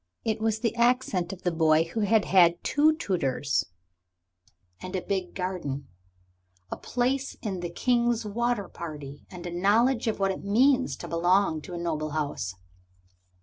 [0.25, 3.65] It was the accent of the boy who had had two tutors
[4.81, 5.89] and a big garden,
[6.71, 11.07] a place in the King's water party, and a knowledge of what it means to
[11.07, 12.55] belong to a noble house.